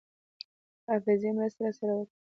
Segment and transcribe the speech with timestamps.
[0.87, 2.15] حافظې مرسته راسره وکړه.